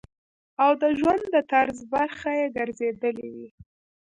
[0.63, 3.47] او د ژوند د طرز برخه ئې ګرځېدلي وي-